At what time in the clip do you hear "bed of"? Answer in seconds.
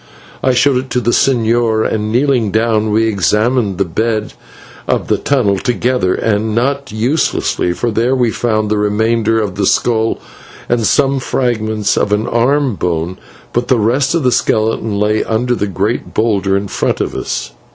3.85-5.09